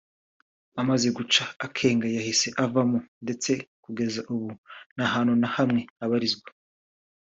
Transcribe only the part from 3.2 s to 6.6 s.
ndetse kugeza ubu nta hantu na hamwe abarizwa